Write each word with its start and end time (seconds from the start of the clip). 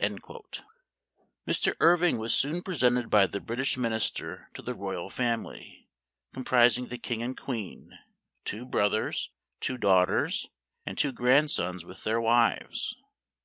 Memoir 0.00 0.18
of 0.18 0.22
Washington 1.48 1.74
Irving. 1.80 2.18
123 2.18 2.18
Mr. 2.18 2.18
Irving 2.18 2.18
was 2.18 2.34
soon 2.34 2.62
presented 2.62 3.10
by 3.10 3.26
the 3.26 3.40
British 3.40 3.76
Minister 3.76 4.48
to 4.54 4.62
the 4.62 4.72
royal 4.72 5.10
family, 5.10 5.88
comprising 6.32 6.86
the 6.86 6.96
King 6.96 7.24
and 7.24 7.36
Queen, 7.36 7.98
two 8.44 8.64
brothers, 8.64 9.32
two 9.58 9.76
daughters, 9.76 10.48
and 10.86 10.96
two 10.96 11.10
grandsons 11.10 11.84
with 11.84 12.04
their 12.04 12.20
wives. 12.20 12.94